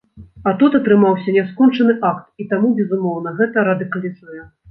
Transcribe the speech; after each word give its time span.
А 0.51 0.53
тут 0.61 0.77
атрымаўся 0.77 1.33
няскончаны 1.35 1.95
акт, 2.11 2.25
і 2.43 2.47
таму, 2.53 2.71
безумоўна, 2.79 3.35
гэта 3.43 3.69
радыкалізуе. 3.71 4.41